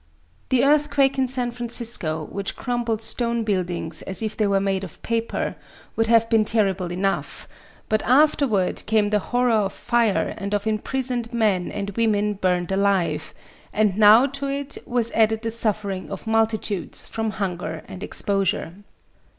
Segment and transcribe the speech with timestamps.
[0.49, 4.99] The earthquake in San Francisco, which crumbled strong buildings as if they were made of
[5.03, 5.55] paper,
[5.95, 7.47] would have been terrible enough;
[7.87, 13.31] but afterward came the horror of fire and of imprisoned men and women burned alive,
[13.71, 18.77] and now to it was added the suffering of multitudes from hunger and exposure.